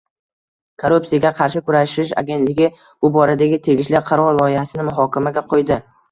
Korrupsiyaga 0.83 1.31
qarshi 1.41 1.59
kurashish 1.67 2.13
agentligi 2.21 2.69
bu 2.85 3.11
boradagi 3.17 3.59
tegishli 3.67 4.01
qaror 4.07 4.31
loyihasini 4.39 4.87
muhokamaga 4.89 5.45
qo‘ydi 5.53 5.79